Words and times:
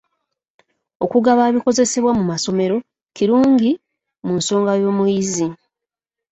Okugaba 1.03 1.41
ebikozesebwa 1.51 2.11
mu 2.19 2.23
masomero 2.31 2.75
kirungi 3.15 3.71
mu 4.25 4.33
nsoma 4.39 4.71
y'omuyizi. 4.81 5.47